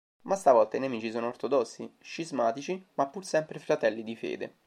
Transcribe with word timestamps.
Ma 0.21 0.35
stavolta 0.35 0.77
i 0.77 0.79
nemici 0.79 1.11
sono 1.11 1.27
ortodossi: 1.27 1.87
scismatici 2.01 2.87
ma 2.95 3.05
pur 3.07 3.23
sempre 3.23 3.59
fratelli 3.59 4.01
di 4.03 4.15
fede. 4.15 4.55